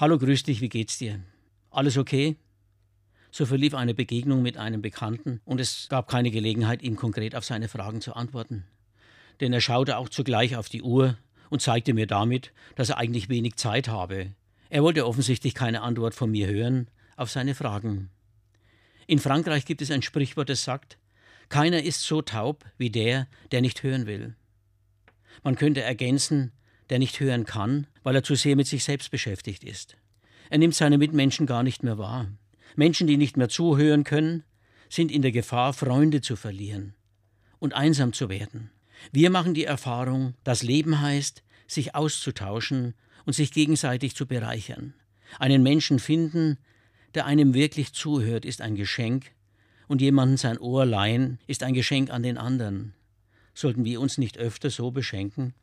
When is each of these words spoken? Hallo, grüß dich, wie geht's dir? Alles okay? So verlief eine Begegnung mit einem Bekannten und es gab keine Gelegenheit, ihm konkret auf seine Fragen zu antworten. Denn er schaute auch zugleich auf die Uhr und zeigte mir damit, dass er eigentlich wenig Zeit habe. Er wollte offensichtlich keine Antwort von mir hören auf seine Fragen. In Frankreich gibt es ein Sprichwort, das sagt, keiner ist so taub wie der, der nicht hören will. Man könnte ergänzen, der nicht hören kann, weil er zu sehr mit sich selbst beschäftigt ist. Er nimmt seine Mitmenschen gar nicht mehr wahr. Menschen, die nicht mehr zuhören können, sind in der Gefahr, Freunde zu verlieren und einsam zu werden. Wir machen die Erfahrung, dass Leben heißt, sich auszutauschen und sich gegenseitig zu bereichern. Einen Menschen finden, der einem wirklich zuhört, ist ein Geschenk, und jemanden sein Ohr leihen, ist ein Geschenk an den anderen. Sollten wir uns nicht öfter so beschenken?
Hallo, 0.00 0.16
grüß 0.16 0.44
dich, 0.44 0.60
wie 0.60 0.68
geht's 0.68 0.96
dir? 0.98 1.18
Alles 1.70 1.98
okay? 1.98 2.36
So 3.32 3.46
verlief 3.46 3.74
eine 3.74 3.94
Begegnung 3.94 4.42
mit 4.42 4.56
einem 4.56 4.80
Bekannten 4.80 5.40
und 5.44 5.60
es 5.60 5.88
gab 5.88 6.06
keine 6.06 6.30
Gelegenheit, 6.30 6.84
ihm 6.84 6.94
konkret 6.94 7.34
auf 7.34 7.44
seine 7.44 7.66
Fragen 7.66 8.00
zu 8.00 8.14
antworten. 8.14 8.62
Denn 9.40 9.52
er 9.52 9.60
schaute 9.60 9.96
auch 9.96 10.08
zugleich 10.08 10.54
auf 10.54 10.68
die 10.68 10.82
Uhr 10.82 11.18
und 11.50 11.62
zeigte 11.62 11.94
mir 11.94 12.06
damit, 12.06 12.52
dass 12.76 12.90
er 12.90 12.98
eigentlich 12.98 13.28
wenig 13.28 13.56
Zeit 13.56 13.88
habe. 13.88 14.36
Er 14.70 14.84
wollte 14.84 15.04
offensichtlich 15.04 15.54
keine 15.54 15.82
Antwort 15.82 16.14
von 16.14 16.30
mir 16.30 16.46
hören 16.46 16.88
auf 17.16 17.28
seine 17.28 17.56
Fragen. 17.56 18.08
In 19.08 19.18
Frankreich 19.18 19.64
gibt 19.64 19.82
es 19.82 19.90
ein 19.90 20.02
Sprichwort, 20.02 20.48
das 20.48 20.62
sagt, 20.62 20.96
keiner 21.48 21.82
ist 21.82 22.02
so 22.02 22.22
taub 22.22 22.64
wie 22.76 22.90
der, 22.90 23.26
der 23.50 23.62
nicht 23.62 23.82
hören 23.82 24.06
will. 24.06 24.36
Man 25.42 25.56
könnte 25.56 25.82
ergänzen, 25.82 26.52
der 26.90 26.98
nicht 26.98 27.20
hören 27.20 27.44
kann, 27.44 27.86
weil 28.02 28.14
er 28.14 28.22
zu 28.22 28.34
sehr 28.34 28.56
mit 28.56 28.66
sich 28.66 28.84
selbst 28.84 29.10
beschäftigt 29.10 29.64
ist. 29.64 29.96
Er 30.50 30.58
nimmt 30.58 30.74
seine 30.74 30.98
Mitmenschen 30.98 31.46
gar 31.46 31.62
nicht 31.62 31.82
mehr 31.82 31.98
wahr. 31.98 32.26
Menschen, 32.76 33.06
die 33.06 33.16
nicht 33.16 33.36
mehr 33.36 33.48
zuhören 33.48 34.04
können, 34.04 34.44
sind 34.88 35.10
in 35.12 35.22
der 35.22 35.32
Gefahr, 35.32 35.72
Freunde 35.72 36.20
zu 36.20 36.36
verlieren 36.36 36.94
und 37.58 37.74
einsam 37.74 38.12
zu 38.12 38.28
werden. 38.28 38.70
Wir 39.12 39.30
machen 39.30 39.54
die 39.54 39.64
Erfahrung, 39.64 40.34
dass 40.44 40.62
Leben 40.62 41.00
heißt, 41.00 41.42
sich 41.66 41.94
auszutauschen 41.94 42.94
und 43.26 43.34
sich 43.34 43.52
gegenseitig 43.52 44.14
zu 44.16 44.26
bereichern. 44.26 44.94
Einen 45.38 45.62
Menschen 45.62 45.98
finden, 45.98 46.58
der 47.14 47.26
einem 47.26 47.54
wirklich 47.54 47.92
zuhört, 47.92 48.44
ist 48.44 48.60
ein 48.60 48.74
Geschenk, 48.74 49.32
und 49.86 50.02
jemanden 50.02 50.36
sein 50.36 50.58
Ohr 50.58 50.84
leihen, 50.84 51.38
ist 51.46 51.62
ein 51.62 51.74
Geschenk 51.74 52.10
an 52.10 52.22
den 52.22 52.38
anderen. 52.38 52.94
Sollten 53.54 53.84
wir 53.84 54.00
uns 54.00 54.18
nicht 54.18 54.38
öfter 54.38 54.70
so 54.70 54.90
beschenken? 54.90 55.54